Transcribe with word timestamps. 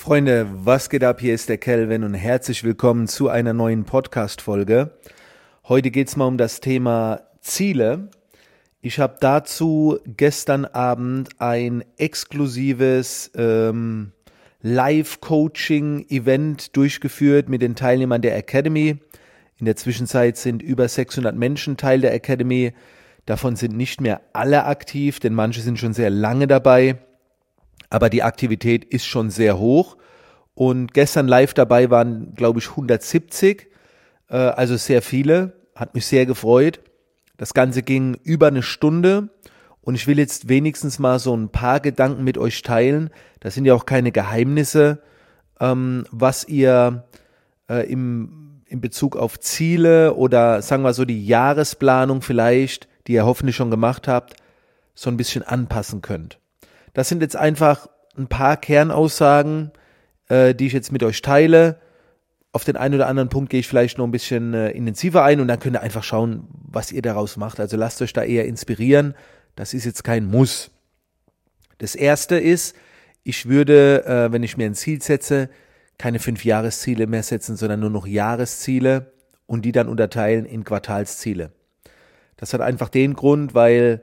Freunde, 0.00 0.48
was 0.50 0.88
geht 0.88 1.04
ab? 1.04 1.20
Hier 1.20 1.34
ist 1.34 1.50
der 1.50 1.58
Kelvin 1.58 2.04
und 2.04 2.14
herzlich 2.14 2.64
willkommen 2.64 3.06
zu 3.06 3.28
einer 3.28 3.52
neuen 3.52 3.84
Podcast-Folge. 3.84 4.92
Heute 5.68 5.90
geht 5.90 6.08
es 6.08 6.16
mal 6.16 6.24
um 6.24 6.38
das 6.38 6.60
Thema 6.60 7.20
Ziele. 7.42 8.08
Ich 8.80 8.98
habe 8.98 9.18
dazu 9.20 9.98
gestern 10.06 10.64
Abend 10.64 11.38
ein 11.38 11.84
exklusives 11.98 13.30
ähm, 13.36 14.12
Live-Coaching-Event 14.62 16.74
durchgeführt 16.74 17.50
mit 17.50 17.60
den 17.60 17.74
Teilnehmern 17.74 18.22
der 18.22 18.38
Academy. 18.38 18.96
In 19.58 19.66
der 19.66 19.76
Zwischenzeit 19.76 20.38
sind 20.38 20.62
über 20.62 20.88
600 20.88 21.36
Menschen 21.36 21.76
Teil 21.76 22.00
der 22.00 22.14
Academy. 22.14 22.72
Davon 23.26 23.54
sind 23.54 23.76
nicht 23.76 24.00
mehr 24.00 24.22
alle 24.32 24.64
aktiv, 24.64 25.20
denn 25.20 25.34
manche 25.34 25.60
sind 25.60 25.78
schon 25.78 25.92
sehr 25.92 26.08
lange 26.08 26.46
dabei 26.46 26.96
aber 27.90 28.08
die 28.08 28.22
Aktivität 28.22 28.84
ist 28.84 29.04
schon 29.04 29.30
sehr 29.30 29.58
hoch. 29.58 29.96
Und 30.54 30.94
gestern 30.94 31.28
live 31.28 31.54
dabei 31.54 31.90
waren, 31.90 32.34
glaube 32.34 32.60
ich, 32.60 32.70
170, 32.70 33.68
äh, 34.28 34.36
also 34.36 34.76
sehr 34.76 35.02
viele. 35.02 35.52
Hat 35.74 35.94
mich 35.94 36.06
sehr 36.06 36.26
gefreut. 36.26 36.80
Das 37.36 37.54
Ganze 37.54 37.82
ging 37.82 38.18
über 38.22 38.48
eine 38.48 38.62
Stunde 38.62 39.30
und 39.80 39.94
ich 39.94 40.06
will 40.06 40.18
jetzt 40.18 40.48
wenigstens 40.48 40.98
mal 40.98 41.18
so 41.18 41.34
ein 41.34 41.48
paar 41.48 41.80
Gedanken 41.80 42.22
mit 42.22 42.36
euch 42.36 42.62
teilen. 42.62 43.10
Das 43.40 43.54
sind 43.54 43.64
ja 43.64 43.74
auch 43.74 43.86
keine 43.86 44.12
Geheimnisse, 44.12 45.00
ähm, 45.58 46.04
was 46.10 46.46
ihr 46.46 47.04
äh, 47.70 47.90
im, 47.90 48.62
in 48.66 48.82
Bezug 48.82 49.16
auf 49.16 49.40
Ziele 49.40 50.14
oder 50.14 50.60
sagen 50.60 50.82
wir 50.82 50.92
so 50.92 51.06
die 51.06 51.24
Jahresplanung 51.24 52.20
vielleicht, 52.20 52.88
die 53.06 53.12
ihr 53.14 53.24
hoffentlich 53.24 53.56
schon 53.56 53.70
gemacht 53.70 54.06
habt, 54.06 54.36
so 54.94 55.08
ein 55.08 55.16
bisschen 55.16 55.42
anpassen 55.42 56.02
könnt. 56.02 56.39
Das 56.92 57.08
sind 57.08 57.22
jetzt 57.22 57.36
einfach 57.36 57.88
ein 58.16 58.28
paar 58.28 58.56
Kernaussagen, 58.56 59.72
äh, 60.28 60.54
die 60.54 60.66
ich 60.66 60.72
jetzt 60.72 60.92
mit 60.92 61.02
euch 61.02 61.22
teile. 61.22 61.80
Auf 62.52 62.64
den 62.64 62.76
einen 62.76 62.96
oder 62.96 63.06
anderen 63.06 63.28
Punkt 63.28 63.50
gehe 63.50 63.60
ich 63.60 63.68
vielleicht 63.68 63.98
noch 63.98 64.04
ein 64.04 64.10
bisschen 64.10 64.54
äh, 64.54 64.70
intensiver 64.70 65.22
ein 65.22 65.40
und 65.40 65.48
dann 65.48 65.60
könnt 65.60 65.76
ihr 65.76 65.82
einfach 65.82 66.02
schauen, 66.02 66.48
was 66.50 66.90
ihr 66.90 67.02
daraus 67.02 67.36
macht. 67.36 67.60
Also 67.60 67.76
lasst 67.76 68.02
euch 68.02 68.12
da 68.12 68.22
eher 68.22 68.46
inspirieren. 68.46 69.14
Das 69.54 69.74
ist 69.74 69.84
jetzt 69.84 70.02
kein 70.02 70.26
Muss. 70.26 70.70
Das 71.78 71.94
erste 71.94 72.38
ist, 72.38 72.74
ich 73.22 73.48
würde, 73.48 74.04
äh, 74.04 74.32
wenn 74.32 74.42
ich 74.42 74.56
mir 74.56 74.66
ein 74.66 74.74
Ziel 74.74 75.00
setze, 75.00 75.48
keine 75.98 76.18
fünf 76.18 76.44
Jahresziele 76.44 77.06
mehr 77.06 77.22
setzen, 77.22 77.56
sondern 77.56 77.80
nur 77.80 77.90
noch 77.90 78.06
Jahresziele 78.06 79.12
und 79.46 79.64
die 79.64 79.72
dann 79.72 79.88
unterteilen 79.88 80.46
in 80.46 80.64
Quartalsziele. 80.64 81.52
Das 82.36 82.54
hat 82.54 82.62
einfach 82.62 82.88
den 82.88 83.14
Grund, 83.14 83.54
weil 83.54 84.02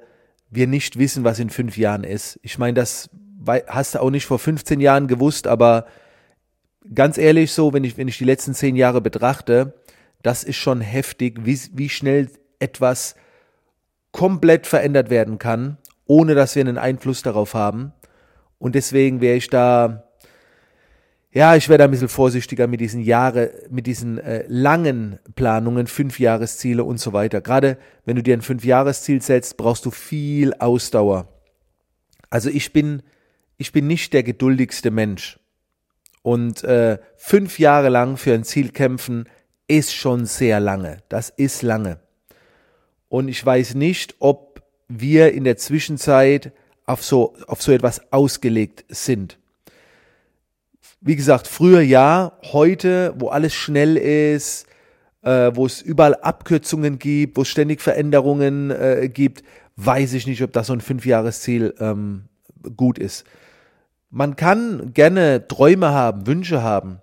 wir 0.49 0.67
nicht 0.67 0.97
wissen, 0.97 1.23
was 1.23 1.39
in 1.39 1.49
fünf 1.49 1.77
Jahren 1.77 2.03
ist. 2.03 2.39
Ich 2.41 2.57
meine, 2.57 2.73
das 2.73 3.09
hast 3.67 3.95
du 3.95 4.01
auch 4.01 4.09
nicht 4.09 4.25
vor 4.25 4.39
15 4.39 4.79
Jahren 4.79 5.07
gewusst, 5.07 5.47
aber 5.47 5.85
ganz 6.93 7.17
ehrlich 7.17 7.51
so, 7.51 7.73
wenn 7.73 7.83
ich, 7.83 7.97
wenn 7.97 8.07
ich 8.07 8.17
die 8.17 8.25
letzten 8.25 8.53
zehn 8.53 8.75
Jahre 8.75 9.01
betrachte, 9.01 9.73
das 10.23 10.43
ist 10.43 10.55
schon 10.57 10.81
heftig, 10.81 11.45
wie, 11.45 11.59
wie 11.73 11.89
schnell 11.89 12.29
etwas 12.59 13.15
komplett 14.11 14.67
verändert 14.67 15.09
werden 15.09 15.37
kann, 15.37 15.77
ohne 16.05 16.35
dass 16.35 16.55
wir 16.55 16.61
einen 16.61 16.77
Einfluss 16.77 17.21
darauf 17.21 17.53
haben. 17.53 17.93
Und 18.57 18.75
deswegen 18.75 19.21
wäre 19.21 19.37
ich 19.37 19.49
da 19.49 20.06
ja, 21.37 21.55
ich 21.55 21.69
werde 21.69 21.83
ein 21.83 21.91
bisschen 21.91 22.09
vorsichtiger 22.09 22.65
mit 22.65 22.81
diesen 22.81 22.99
Jahre, 22.99 23.51
mit 23.69 23.85
diesen 23.85 24.17
äh, 24.17 24.43
langen 24.47 25.19
Planungen, 25.35 25.85
Fünfjahresziele 25.85 26.83
und 26.83 26.99
so 26.99 27.13
weiter. 27.13 27.41
Gerade 27.41 27.77
wenn 28.05 28.15
du 28.15 28.23
dir 28.23 28.33
ein 28.33 28.41
Fünfjahresziel 28.41 29.21
setzt, 29.21 29.55
brauchst 29.55 29.85
du 29.85 29.91
viel 29.91 30.55
Ausdauer. 30.55 31.27
Also 32.31 32.49
ich 32.49 32.73
bin, 32.73 33.03
ich 33.57 33.71
bin 33.71 33.85
nicht 33.85 34.13
der 34.13 34.23
geduldigste 34.23 34.89
Mensch. 34.89 35.39
Und 36.23 36.63
äh, 36.63 36.97
fünf 37.17 37.59
Jahre 37.59 37.89
lang 37.89 38.17
für 38.17 38.33
ein 38.33 38.43
Ziel 38.43 38.69
kämpfen 38.71 39.29
ist 39.67 39.93
schon 39.93 40.25
sehr 40.25 40.59
lange. 40.59 41.03
Das 41.07 41.29
ist 41.29 41.61
lange. 41.61 41.99
Und 43.09 43.27
ich 43.27 43.45
weiß 43.45 43.75
nicht, 43.75 44.15
ob 44.17 44.63
wir 44.87 45.33
in 45.33 45.43
der 45.43 45.57
Zwischenzeit 45.57 46.51
auf 46.87 47.03
so, 47.03 47.35
auf 47.45 47.61
so 47.61 47.71
etwas 47.71 48.11
ausgelegt 48.11 48.85
sind. 48.89 49.37
Wie 51.07 51.15
gesagt, 51.15 51.47
früher 51.47 51.79
ja, 51.79 52.33
heute, 52.51 53.13
wo 53.17 53.29
alles 53.29 53.53
schnell 53.53 53.95
ist, 53.95 54.65
äh, 55.21 55.51
wo 55.53 55.65
es 55.65 55.81
überall 55.81 56.15
Abkürzungen 56.15 56.99
gibt, 56.99 57.37
wo 57.37 57.43
es 57.43 57.47
ständig 57.47 57.79
Veränderungen 57.79 58.71
äh, 58.71 59.07
gibt, 59.07 59.41
weiß 59.77 60.11
ich 60.11 60.27
nicht, 60.27 60.43
ob 60.43 60.51
das 60.51 60.67
so 60.67 60.73
ein 60.73 60.81
Fünfjahresziel 60.81 61.73
ähm, 61.79 62.23
gut 62.75 62.99
ist. 62.99 63.23
Man 64.09 64.35
kann 64.35 64.91
gerne 64.93 65.47
Träume 65.47 65.91
haben, 65.91 66.27
Wünsche 66.27 66.61
haben 66.61 66.99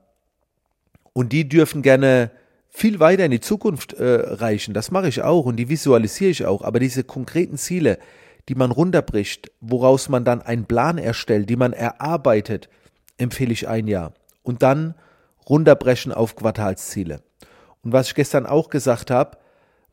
und 1.14 1.32
die 1.32 1.48
dürfen 1.48 1.80
gerne 1.80 2.30
viel 2.68 3.00
weiter 3.00 3.24
in 3.24 3.30
die 3.30 3.40
Zukunft 3.40 3.94
äh, 3.94 4.04
reichen. 4.04 4.74
Das 4.74 4.90
mache 4.90 5.08
ich 5.08 5.22
auch 5.22 5.46
und 5.46 5.56
die 5.56 5.70
visualisiere 5.70 6.30
ich 6.30 6.44
auch. 6.44 6.60
Aber 6.60 6.78
diese 6.78 7.04
konkreten 7.04 7.56
Ziele, 7.56 7.98
die 8.50 8.54
man 8.54 8.70
runterbricht, 8.70 9.50
woraus 9.62 10.10
man 10.10 10.26
dann 10.26 10.42
einen 10.42 10.66
Plan 10.66 10.98
erstellt, 10.98 11.48
die 11.48 11.56
man 11.56 11.72
erarbeitet, 11.72 12.68
empfehle 13.18 13.52
ich 13.52 13.68
ein 13.68 13.86
Jahr. 13.86 14.12
Und 14.42 14.62
dann 14.62 14.94
runterbrechen 15.48 16.12
auf 16.12 16.36
Quartalsziele. 16.36 17.20
Und 17.82 17.92
was 17.92 18.08
ich 18.08 18.14
gestern 18.14 18.46
auch 18.46 18.70
gesagt 18.70 19.10
habe, 19.10 19.38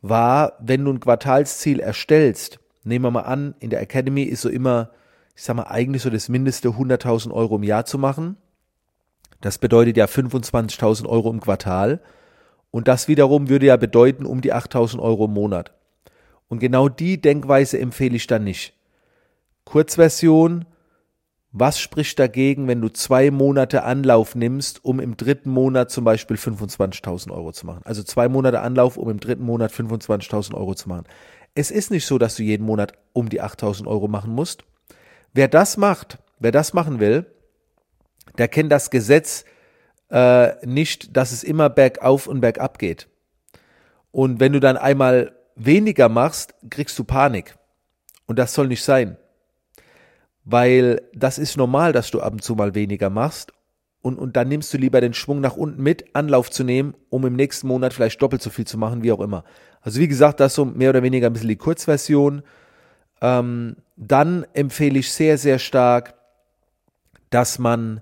war, 0.02 0.54
wenn 0.60 0.86
du 0.86 0.92
ein 0.92 1.00
Quartalsziel 1.00 1.80
erstellst, 1.80 2.60
nehmen 2.84 3.06
wir 3.06 3.12
mal 3.12 3.22
an, 3.22 3.56
in 3.60 3.70
der 3.70 3.82
Academy 3.82 4.24
ist 4.24 4.42
so 4.42 4.50
immer, 4.50 4.92
ich 5.36 5.44
sag 5.44 5.56
mal, 5.56 5.64
eigentlich 5.64 6.02
so 6.02 6.10
das 6.10 6.30
Mindeste 6.30 6.70
100.000 6.70 7.32
Euro 7.32 7.58
im 7.58 7.64
Jahr 7.64 7.86
zu 7.86 7.98
machen. 7.98 8.38
Das 9.42 9.58
bedeutet 9.58 9.98
ja 9.98 10.06
25.000 10.06 11.08
Euro 11.08 11.30
im 11.30 11.42
Quartal. 11.42 12.02
Und 12.72 12.88
das 12.88 13.08
wiederum 13.08 13.50
würde 13.50 13.68
ja 13.68 13.78
bedeuten 13.78 14.26
um 14.26 14.42
die 14.42 14.54
8.000 14.54 15.00
Euro 15.00 15.26
im 15.26 15.34
Monat. 15.34 15.74
Und 16.48 16.60
genau 16.60 16.90
die 16.90 17.22
Denkweise 17.22 17.80
empfehle 17.80 18.16
ich 18.16 18.28
dann 18.28 18.44
nicht. 18.44 18.74
Kurzversion, 19.66 20.66
was 21.54 21.80
spricht 21.80 22.18
dagegen, 22.18 22.68
wenn 22.68 22.80
du 22.80 22.88
zwei 22.88 23.30
Monate 23.30 23.84
Anlauf 23.84 24.36
nimmst, 24.36 24.86
um 24.86 25.02
im 25.02 25.18
dritten 25.18 25.50
Monat 25.50 25.92
zum 25.92 26.06
Beispiel 26.06 26.38
25.000 26.38 27.30
Euro 27.32 27.52
zu 27.52 27.66
machen? 27.66 27.82
Also 27.84 28.04
zwei 28.04 28.30
Monate 28.30 28.62
Anlauf, 28.62 28.96
um 28.96 29.10
im 29.10 29.20
dritten 29.20 29.44
Monat 29.44 29.72
25.000 29.72 30.54
Euro 30.54 30.76
zu 30.76 30.88
machen. 30.88 31.06
Es 31.54 31.70
ist 31.70 31.92
nicht 31.92 32.06
so, 32.06 32.18
dass 32.18 32.36
du 32.36 32.44
jeden 32.44 32.66
Monat 32.66 32.94
um 33.12 33.28
die 33.28 33.42
8.000 33.42 33.86
Euro 33.86 34.08
machen 34.08 34.34
musst. 34.34 34.64
Wer 35.34 35.50
das 35.50 35.76
macht, 35.76 36.20
wer 36.40 36.54
das 36.54 36.74
machen 36.74 37.02
will, 37.02 37.26
der 38.38 38.48
kennt 38.48 38.72
das 38.72 38.90
Gesetz 38.90 39.44
äh, 40.10 40.66
nicht, 40.66 41.18
dass 41.18 41.34
es 41.34 41.44
immer 41.44 41.70
bergauf 41.70 42.28
und 42.28 42.40
bergab 42.40 42.80
geht. 42.80 43.10
Und 44.12 44.40
wenn 44.40 44.54
du 44.54 44.62
dann 44.62 44.78
einmal 44.78 45.36
weniger 45.56 46.08
machst, 46.08 46.54
kriegst 46.70 46.98
du 46.98 47.04
Panik. 47.04 47.56
Und 48.26 48.40
das 48.40 48.54
soll 48.54 48.70
nicht 48.70 48.84
sein 48.84 49.18
weil 50.44 51.02
das 51.14 51.38
ist 51.38 51.58
normal, 51.58 51.94
dass 51.94 52.12
du 52.12 52.22
ab 52.22 52.34
und 52.34 52.44
zu 52.44 52.56
mal 52.56 52.76
weniger 52.76 53.10
machst 53.10 53.54
und, 54.02 54.18
und 54.18 54.36
dann 54.36 54.48
nimmst 54.48 54.74
du 54.74 54.78
lieber 54.78 55.00
den 55.00 55.14
Schwung 55.14 55.42
nach 55.42 55.56
unten 55.56 55.82
mit, 55.82 56.16
Anlauf 56.16 56.50
zu 56.50 56.64
nehmen, 56.64 56.96
um 57.10 57.26
im 57.26 57.36
nächsten 57.36 57.68
Monat 57.68 57.94
vielleicht 57.94 58.22
doppelt 58.22 58.42
so 58.42 58.50
viel 58.50 58.66
zu 58.66 58.78
machen, 58.78 59.04
wie 59.04 59.12
auch 59.12 59.20
immer. 59.20 59.44
Also 59.82 60.00
wie 60.00 60.08
gesagt, 60.08 60.40
das 60.40 60.56
so 60.56 60.66
mehr 60.66 60.90
oder 60.90 61.04
weniger 61.04 61.28
ein 61.28 61.34
bisschen 61.34 61.50
die 61.50 61.56
Kurzversion. 61.56 62.42
Ähm, 63.22 63.76
dann 63.98 64.46
empfehle 64.54 64.98
ich 64.98 65.12
sehr, 65.12 65.38
sehr 65.38 65.60
stark, 65.60 66.16
dass 67.30 67.60
man 67.60 68.02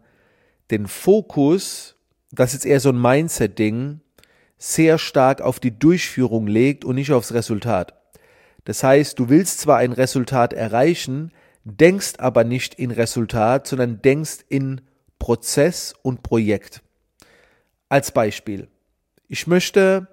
den 0.72 0.88
Fokus, 0.88 1.96
das 2.32 2.54
ist 2.54 2.66
eher 2.66 2.80
so 2.80 2.90
ein 2.90 3.02
Mindset-Ding, 3.02 4.00
sehr 4.58 4.98
stark 4.98 5.42
auf 5.42 5.60
die 5.60 5.78
Durchführung 5.78 6.48
legt 6.48 6.86
und 6.86 6.96
nicht 6.96 7.12
aufs 7.12 7.34
Resultat. 7.34 7.94
Das 8.64 8.84
heißt, 8.84 9.20
du 9.20 9.30
willst 9.30 9.60
zwar 9.60 9.78
ein 9.78 9.92
Resultat 9.94 10.54
erreichen, 10.54 11.32
denkst 11.64 12.14
aber 12.18 12.44
nicht 12.44 12.76
in 12.76 12.92
Resultat, 12.92 13.68
sondern 13.68 14.02
denkst 14.02 14.40
in 14.48 14.82
Prozess 15.20 15.94
und 16.02 16.24
Projekt. 16.24 16.82
Als 17.90 18.12
Beispiel. 18.12 18.68
Ich 19.28 19.48
möchte, 19.48 20.08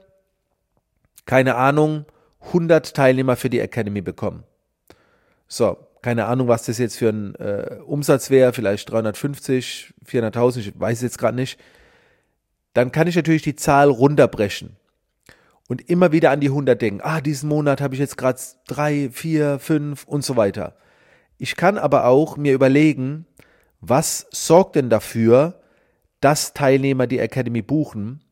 keine 1.25 1.57
Ahnung, 1.57 2.07
100 2.41 2.95
Teilnehmer 2.95 3.37
für 3.37 3.51
die 3.51 3.61
Academy 3.61 4.01
bekommen. 4.01 4.45
So, 5.49 5.77
keine 6.03 6.27
Ahnung, 6.27 6.49
was 6.49 6.65
das 6.65 6.79
jetzt 6.79 6.97
für 6.97 7.09
ein 7.09 7.35
äh, 7.37 7.79
Umsatz 7.85 8.31
wäre, 8.31 8.53
vielleicht 8.53 8.91
350, 8.91 9.95
400.000, 10.07 10.59
ich 10.59 10.79
weiß 10.79 11.03
jetzt 11.03 11.19
gerade 11.19 11.37
nicht. 11.37 11.59
Dann 12.75 12.93
kann 12.93 13.09
ich 13.09 13.17
natürlich 13.17 13.43
die 13.43 13.57
Zahl 13.57 13.89
runterbrechen 13.89 14.77
und 15.69 15.89
immer 15.89 16.13
wieder 16.13 16.31
an 16.31 16.41
die 16.41 16.49
100 16.49 16.81
denken. 16.81 17.01
Ah, 17.03 17.21
diesen 17.21 17.49
Monat 17.49 17.81
habe 17.81 17.95
ich 17.95 18.01
jetzt 18.01 18.17
gerade 18.17 18.39
drei, 18.67 19.11
vier, 19.13 19.59
fünf 19.59 20.05
und 20.05 20.25
so 20.25 20.37
weiter. 20.37 20.77
Ich 21.39 21.57
kann 21.57 21.79
aber 21.79 22.07
auch 22.07 22.37
mir 22.37 22.55
überlegen, 22.55 23.27
was 23.81 24.27
sorgt 24.31 24.77
denn 24.77 24.91
dafür, 24.91 25.61
dass 26.21 26.55
Teilnehmer 26.55 27.07
die 27.07 27.19
Academy 27.19 27.63
buchen 27.63 28.23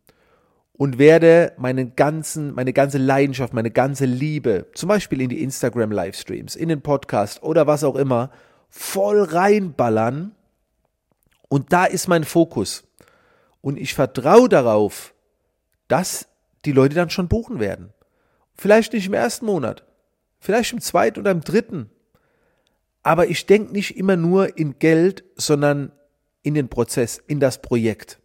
und 0.73 0.99
werde 0.99 1.53
meinen 1.57 1.95
ganzen, 1.95 2.55
meine 2.55 2.73
ganze 2.73 2.99
Leidenschaft, 2.99 3.53
meine 3.53 3.71
ganze 3.71 4.07
Liebe, 4.07 4.67
zum 4.75 4.89
Beispiel 4.89 5.21
in 5.21 5.29
die 5.29 5.43
Instagram 5.43 5.93
Livestreams, 5.93 6.57
in 6.57 6.69
den 6.69 6.83
Podcast 6.83 7.43
oder 7.43 7.67
was 7.67 7.85
auch 7.85 7.95
immer, 7.95 8.31
voll 8.71 9.23
reinballern 9.23 10.35
Und 11.49 11.73
da 11.73 11.85
ist 11.85 12.09
mein 12.09 12.25
Fokus. 12.25 12.85
Und 13.61 13.79
ich 13.79 13.95
vertraue 13.95 14.49
darauf, 14.49 15.15
dass 15.87 16.27
die 16.65 16.73
Leute 16.73 16.97
dann 16.97 17.11
schon 17.11 17.29
buchen 17.29 17.61
werden. 17.61 17.93
Vielleicht 18.55 18.93
nicht 18.93 19.07
im 19.07 19.15
ersten 19.15 19.47
Monat, 19.47 19.85
vielleicht 20.41 20.73
im 20.73 20.81
zweiten 20.81 21.21
oder 21.21 21.31
im 21.31 21.43
dritten. 21.43 21.91
Aber 23.05 23.29
ich 23.29 23.47
denke 23.47 23.73
nicht 23.73 23.97
immer 23.97 24.17
nur 24.17 24.59
in 24.59 24.79
Geld, 24.81 25.25
sondern 25.37 25.93
in 26.43 26.55
den 26.55 26.69
Prozess, 26.69 27.23
in 27.27 27.39
das 27.39 27.63
Projekt. 27.63 28.19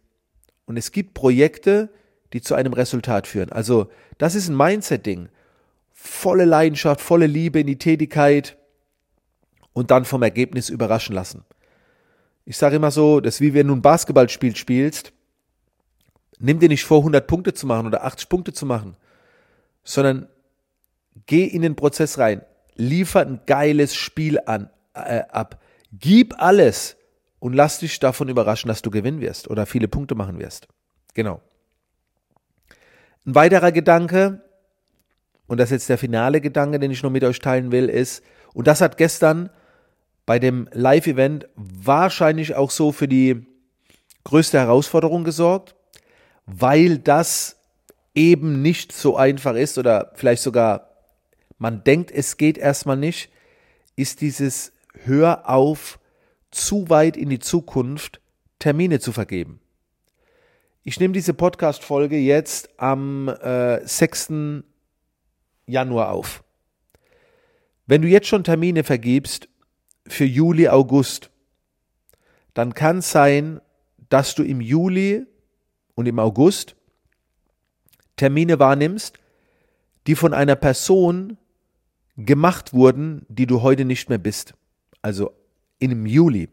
Und 0.64 0.76
es 0.76 0.90
gibt 0.90 1.14
Projekte, 1.14 1.90
die 2.32 2.40
zu 2.40 2.54
einem 2.54 2.72
Resultat 2.72 3.26
führen. 3.26 3.52
Also 3.52 3.90
das 4.18 4.34
ist 4.34 4.48
ein 4.48 4.56
Mindset-Ding. 4.56 5.28
Volle 5.92 6.46
Leidenschaft, 6.46 7.00
volle 7.00 7.26
Liebe 7.26 7.60
in 7.60 7.66
die 7.66 7.78
Tätigkeit 7.78 8.56
und 9.72 9.90
dann 9.90 10.04
vom 10.04 10.22
Ergebnis 10.22 10.70
überraschen 10.70 11.14
lassen. 11.14 11.44
Ich 12.46 12.56
sage 12.56 12.76
immer 12.76 12.90
so, 12.90 13.20
dass 13.20 13.40
wie 13.40 13.52
wenn 13.52 13.68
du 13.68 13.74
ein 13.74 13.82
Basketballspiel 13.82 14.56
spielst, 14.56 15.12
nimm 16.38 16.58
dir 16.58 16.70
nicht 16.70 16.84
vor, 16.84 16.98
100 16.98 17.26
Punkte 17.26 17.52
zu 17.52 17.66
machen 17.66 17.86
oder 17.86 18.04
80 18.04 18.28
Punkte 18.30 18.52
zu 18.54 18.64
machen, 18.64 18.96
sondern 19.84 20.28
geh 21.26 21.44
in 21.44 21.60
den 21.60 21.76
Prozess 21.76 22.18
rein, 22.18 22.42
liefer 22.74 23.20
ein 23.20 23.40
geiles 23.46 23.94
Spiel 23.94 24.40
an, 24.46 24.70
äh, 24.94 25.22
ab, 25.30 25.60
gib 25.92 26.34
alles 26.40 26.96
und 27.38 27.54
lass 27.54 27.78
dich 27.78 27.98
davon 28.00 28.28
überraschen, 28.28 28.68
dass 28.68 28.82
du 28.82 28.90
gewinnen 28.90 29.20
wirst 29.20 29.48
oder 29.48 29.66
viele 29.66 29.88
Punkte 29.88 30.14
machen 30.14 30.38
wirst. 30.38 30.68
Genau. 31.14 31.40
Ein 33.26 33.34
weiterer 33.34 33.72
Gedanke, 33.72 34.42
und 35.46 35.58
das 35.58 35.68
ist 35.68 35.82
jetzt 35.82 35.88
der 35.88 35.98
finale 35.98 36.40
Gedanke, 36.40 36.78
den 36.78 36.90
ich 36.90 37.02
noch 37.02 37.10
mit 37.10 37.24
euch 37.24 37.38
teilen 37.38 37.72
will, 37.72 37.88
ist, 37.88 38.22
und 38.52 38.66
das 38.66 38.80
hat 38.80 38.96
gestern 38.96 39.50
bei 40.26 40.38
dem 40.38 40.68
Live-Event 40.72 41.48
wahrscheinlich 41.56 42.54
auch 42.54 42.70
so 42.70 42.92
für 42.92 43.08
die 43.08 43.46
größte 44.24 44.58
Herausforderung 44.58 45.24
gesorgt, 45.24 45.74
weil 46.46 46.98
das 46.98 47.56
eben 48.14 48.62
nicht 48.62 48.92
so 48.92 49.16
einfach 49.16 49.54
ist 49.54 49.78
oder 49.78 50.12
vielleicht 50.14 50.42
sogar 50.42 50.89
man 51.60 51.84
denkt, 51.84 52.10
es 52.10 52.38
geht 52.38 52.56
erstmal 52.56 52.96
nicht, 52.96 53.30
ist 53.94 54.22
dieses 54.22 54.72
Hör 55.04 55.48
auf, 55.48 56.00
zu 56.50 56.88
weit 56.88 57.16
in 57.16 57.28
die 57.28 57.38
Zukunft 57.38 58.20
Termine 58.58 58.98
zu 58.98 59.12
vergeben. 59.12 59.60
Ich 60.82 60.98
nehme 60.98 61.12
diese 61.12 61.34
Podcast-Folge 61.34 62.16
jetzt 62.16 62.70
am 62.80 63.28
äh, 63.28 63.86
6. 63.86 64.32
Januar 65.66 66.10
auf. 66.10 66.42
Wenn 67.86 68.00
du 68.02 68.08
jetzt 68.08 68.26
schon 68.26 68.42
Termine 68.42 68.82
vergibst 68.82 69.48
für 70.06 70.24
Juli, 70.24 70.66
August, 70.66 71.30
dann 72.54 72.72
kann 72.72 72.98
es 72.98 73.12
sein, 73.12 73.60
dass 74.08 74.34
du 74.34 74.42
im 74.42 74.62
Juli 74.62 75.26
und 75.94 76.06
im 76.06 76.18
August 76.18 76.74
Termine 78.16 78.58
wahrnimmst, 78.58 79.18
die 80.06 80.14
von 80.16 80.32
einer 80.32 80.56
Person 80.56 81.36
gemacht 82.24 82.72
wurden, 82.72 83.26
die 83.28 83.46
du 83.46 83.62
heute 83.62 83.84
nicht 83.84 84.08
mehr 84.08 84.18
bist. 84.18 84.54
Also 85.02 85.32
im 85.78 86.06
Juli. 86.06 86.48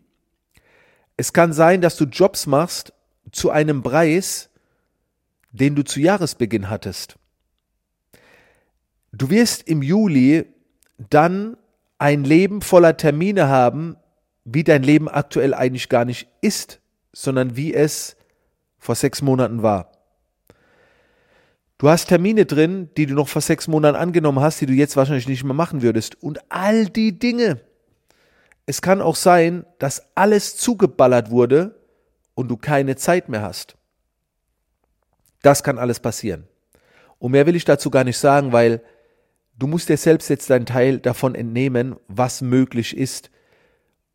Es 1.18 1.34
kann 1.34 1.54
sein, 1.54 1.82
dass 1.82 1.98
du 1.98 2.06
Jobs 2.06 2.48
machst 2.48 2.94
zu 3.32 3.50
einem 3.50 3.84
Preis, 3.84 4.50
den 5.52 5.76
du 5.76 5.84
zu 5.84 6.00
Jahresbeginn 6.00 6.70
hattest. 6.70 7.18
Du 9.12 9.30
wirst 9.30 9.68
im 9.68 9.82
Juli 9.82 10.46
dann 11.10 11.58
ein 11.98 12.24
Leben 12.24 12.62
voller 12.62 12.98
Termine 12.98 13.48
haben, 13.48 13.98
wie 14.46 14.64
dein 14.64 14.84
Leben 14.84 15.10
aktuell 15.10 15.54
eigentlich 15.54 15.90
gar 15.90 16.06
nicht 16.06 16.28
ist, 16.42 16.80
sondern 17.12 17.58
wie 17.58 17.74
es 17.74 18.16
vor 18.78 18.96
sechs 18.96 19.22
Monaten 19.22 19.64
war. 19.64 19.92
Du 21.78 21.90
hast 21.90 22.08
Termine 22.08 22.46
drin, 22.46 22.90
die 22.98 23.06
du 23.06 23.14
noch 23.14 23.28
vor 23.28 23.42
sechs 23.42 23.68
Monaten 23.68 23.96
angenommen 23.96 24.40
hast, 24.40 24.60
die 24.62 24.66
du 24.66 24.74
jetzt 24.74 24.98
wahrscheinlich 24.98 25.28
nicht 25.28 25.44
mehr 25.44 25.54
machen 25.54 25.84
würdest. 25.84 26.22
Und 26.24 26.40
all 26.50 26.88
die 26.88 27.20
Dinge. 27.20 27.62
Es 28.66 28.82
kann 28.82 29.02
auch 29.02 29.16
sein, 29.16 29.66
dass 29.78 30.04
alles 30.16 30.58
zugeballert 30.58 31.30
wurde 31.30 31.80
und 32.34 32.50
du 32.50 32.58
keine 32.58 32.96
Zeit 32.96 33.30
mehr 33.30 33.44
hast. 33.44 33.78
Das 35.44 35.64
kann 35.64 35.78
alles 35.78 36.00
passieren. 36.00 36.48
Und 37.20 37.32
mehr 37.32 37.46
will 37.46 37.56
ich 37.56 37.66
dazu 37.66 37.90
gar 37.90 38.04
nicht 38.04 38.18
sagen, 38.18 38.52
weil 38.52 38.82
du 39.58 39.68
musst 39.68 39.90
dir 39.90 39.98
selbst 39.98 40.30
jetzt 40.30 40.50
deinen 40.50 40.66
Teil 40.66 41.00
davon 41.00 41.36
entnehmen, 41.36 41.96
was 42.08 42.42
möglich 42.42 42.98
ist. 42.98 43.30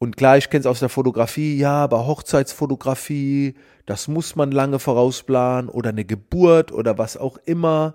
Und 0.03 0.17
klar, 0.17 0.37
ich 0.37 0.51
kenne 0.51 0.63
es 0.63 0.67
aus 0.67 0.81
der 0.81 0.89
Fotografie, 0.89 1.57
ja, 1.57 1.75
aber 1.75 2.09
Hochzeitsfotografie, 2.09 3.55
das 3.87 4.09
muss 4.09 4.35
man 4.35 4.51
lange 4.51 4.81
vorausplanen 4.81 5.71
oder 5.71 5.91
eine 5.91 6.05
Geburt 6.05 6.73
oder 6.73 6.99
was 6.99 7.17
auch 7.17 7.39
immer. 7.45 7.95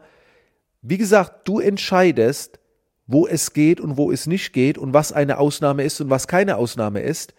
Wie 0.81 0.98
gesagt, 0.98 1.50
du 1.50 1.59
entscheidest, 1.59 2.62
wo 3.07 3.27
es 3.27 3.51
geht 3.51 3.81
und 3.81 3.98
wo 3.98 4.09
es 4.09 4.25
nicht 4.25 4.54
geht 4.54 4.77
und 4.77 4.94
was 4.94 5.12
eine 5.12 5.38
Ausnahme 5.38 5.83
ist 5.83 6.00
und 6.00 6.09
was 6.09 6.30
keine 6.30 6.56
Ausnahme 6.56 7.01
ist. 7.01 7.33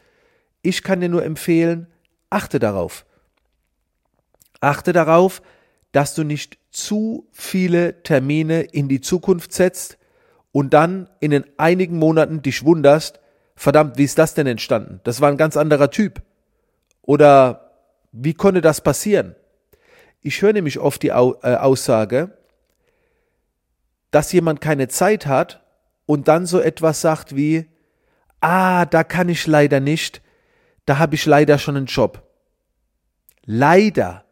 Ich 0.61 0.83
kann 0.83 1.01
dir 1.01 1.09
nur 1.09 1.25
empfehlen, 1.25 1.87
achte 2.29 2.59
darauf. 2.59 3.07
Achte 4.61 4.93
darauf, 4.93 5.41
dass 5.93 6.15
du 6.15 6.25
nicht 6.25 6.59
zu 6.71 7.27
viele 7.33 8.03
Termine 8.03 8.65
in 8.65 8.91
die 8.91 9.01
Zukunft 9.01 9.55
setzt 9.55 9.97
und 10.53 10.75
dann 10.75 11.09
in 11.21 11.31
den 11.31 11.47
einigen 11.57 11.97
Monaten 11.99 12.43
dich 12.43 12.67
wunderst, 12.67 13.19
verdammt, 13.59 13.99
wie 13.99 14.05
ist 14.05 14.19
das 14.19 14.35
denn 14.35 14.47
entstanden? 14.47 15.01
Das 15.05 15.21
war 15.21 15.29
ein 15.29 15.37
ganz 15.37 15.57
anderer 15.57 15.91
Typ. 15.91 16.23
Oder 17.03 17.73
wie 18.13 18.35
konnte 18.35 18.61
das 18.61 18.81
passieren? 18.81 19.35
Ich 20.23 20.43
höre 20.43 20.53
nämlich 20.53 20.79
oft 20.79 21.03
die 21.03 21.09
äh, 21.09 21.13
Aussage, 21.13 22.37
dass 24.11 24.33
jemand 24.33 24.61
keine 24.61 24.89
Zeit 24.89 25.27
hat 25.27 25.63
und 26.07 26.29
dann 26.29 26.47
so 26.47 26.61
etwas 26.61 27.01
sagt 27.01 27.37
wie, 27.37 27.67
ah, 28.41 28.87
da 28.87 29.05
kann 29.05 29.29
ich 29.29 29.47
leider 29.47 29.81
nicht, 29.81 30.23
da 30.87 30.99
habe 30.99 31.17
ich 31.17 31.27
leider 31.27 31.59
schon 31.59 31.77
einen 31.77 31.87
Job. 31.87 32.23
Leider. 33.45 34.25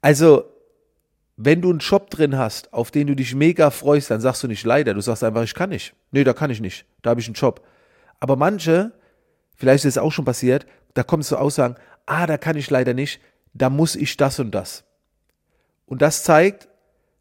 Also, 0.00 0.44
wenn 1.36 1.62
du 1.62 1.70
einen 1.70 1.78
Job 1.78 2.10
drin 2.10 2.36
hast, 2.36 2.72
auf 2.72 2.90
den 2.90 3.06
du 3.06 3.14
dich 3.14 3.34
mega 3.34 3.70
freust, 3.70 4.10
dann 4.10 4.20
sagst 4.20 4.42
du 4.42 4.48
nicht 4.48 4.64
leider, 4.64 4.94
du 4.94 5.00
sagst 5.00 5.22
einfach, 5.22 5.42
ich 5.42 5.54
kann 5.54 5.70
nicht. 5.70 5.94
Nee, 6.10 6.24
da 6.24 6.32
kann 6.32 6.50
ich 6.50 6.60
nicht. 6.60 6.86
Da 7.02 7.10
habe 7.10 7.20
ich 7.20 7.26
einen 7.26 7.34
Job. 7.34 7.64
Aber 8.20 8.36
manche, 8.36 8.92
vielleicht 9.56 9.84
ist 9.84 9.96
es 9.96 9.98
auch 9.98 10.12
schon 10.12 10.24
passiert, 10.24 10.66
da 10.94 11.02
kommen 11.02 11.22
so 11.22 11.36
Aussagen, 11.36 11.76
ah, 12.06 12.26
da 12.26 12.38
kann 12.38 12.56
ich 12.56 12.70
leider 12.70 12.94
nicht, 12.94 13.20
da 13.54 13.70
muss 13.70 13.96
ich 13.96 14.16
das 14.16 14.38
und 14.38 14.52
das. 14.52 14.84
Und 15.86 16.02
das 16.02 16.22
zeigt, 16.22 16.68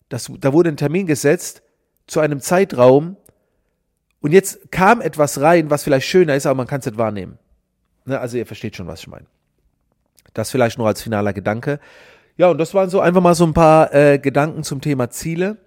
dass 0.09 0.31
da 0.39 0.53
wurde 0.53 0.69
ein 0.69 0.77
Termin 0.77 1.07
gesetzt 1.07 1.61
zu 2.07 2.19
einem 2.19 2.41
Zeitraum 2.41 3.17
und 4.21 4.31
jetzt 4.31 4.71
kam 4.71 5.01
etwas 5.01 5.39
rein, 5.39 5.69
was 5.69 5.83
vielleicht 5.83 6.07
schöner 6.07 6.35
ist, 6.35 6.45
aber 6.45 6.55
man 6.55 6.67
kann 6.67 6.79
es 6.79 6.85
nicht 6.85 6.97
wahrnehmen. 6.97 7.39
Ne, 8.05 8.19
also 8.19 8.37
ihr 8.37 8.45
versteht 8.45 8.75
schon, 8.75 8.87
was 8.87 9.01
ich 9.01 9.07
meine. 9.07 9.25
Das 10.33 10.51
vielleicht 10.51 10.77
noch 10.77 10.85
als 10.85 11.01
finaler 11.01 11.33
Gedanke. 11.33 11.79
Ja, 12.37 12.49
und 12.49 12.57
das 12.57 12.73
waren 12.73 12.89
so 12.89 12.99
einfach 12.99 13.21
mal 13.21 13.35
so 13.35 13.45
ein 13.45 13.53
paar 13.53 13.93
äh, 13.93 14.19
Gedanken 14.19 14.63
zum 14.63 14.81
Thema 14.81 15.09
Ziele, 15.09 15.57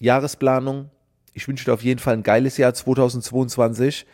Jahresplanung. 0.00 0.90
Ich 1.32 1.48
wünsche 1.48 1.64
dir 1.64 1.74
auf 1.74 1.82
jeden 1.82 2.00
Fall 2.00 2.14
ein 2.14 2.22
geiles 2.22 2.56
Jahr 2.56 2.74
2022. 2.74 4.06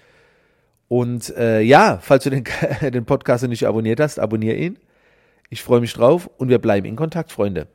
Und 0.89 1.37
äh, 1.37 1.61
ja, 1.61 1.99
falls 2.01 2.25
du 2.25 2.31
den, 2.31 2.45
den 2.81 3.05
Podcast 3.05 3.47
nicht 3.47 3.67
abonniert 3.67 4.01
hast, 4.01 4.19
abonniere 4.19 4.57
ihn. 4.57 4.79
Ich 5.51 5.63
freue 5.63 5.81
mich 5.81 5.93
drauf 5.93 6.29
und 6.39 6.49
wir 6.49 6.59
bleiben 6.59 6.87
in 6.87 6.97
Kontakt, 6.97 7.33
Freunde. 7.33 7.69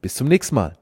Bis 0.00 0.14
zum 0.14 0.28
nächsten 0.28 0.54
Mal. 0.54 0.76